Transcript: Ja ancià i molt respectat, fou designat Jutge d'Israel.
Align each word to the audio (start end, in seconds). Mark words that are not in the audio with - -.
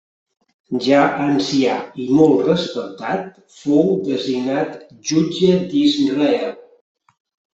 Ja 0.83 1.01
ancià 1.25 1.73
i 2.03 2.05
molt 2.19 2.47
respectat, 2.47 3.27
fou 3.57 3.85
designat 4.07 4.73
Jutge 5.11 5.51
d'Israel. 5.75 6.57